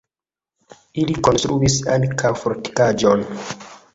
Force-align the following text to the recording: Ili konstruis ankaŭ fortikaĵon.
Ili 1.01 1.15
konstruis 1.27 1.77
ankaŭ 1.97 2.33
fortikaĵon. 2.45 3.25